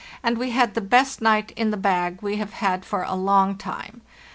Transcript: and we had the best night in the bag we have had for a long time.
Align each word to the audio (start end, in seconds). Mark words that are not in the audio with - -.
and 0.23 0.39
we 0.39 0.49
had 0.49 0.73
the 0.73 0.81
best 0.81 1.21
night 1.21 1.51
in 1.55 1.69
the 1.69 1.77
bag 1.77 2.17
we 2.23 2.37
have 2.37 2.53
had 2.53 2.83
for 2.83 3.03
a 3.03 3.13
long 3.13 3.55
time. 3.55 4.01